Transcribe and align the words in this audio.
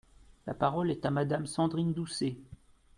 La 0.47 0.55
parole 0.55 0.89
est 0.89 1.05
à 1.05 1.11
Madame 1.11 1.45
Sandrine 1.45 1.93
Doucet. 1.93 2.35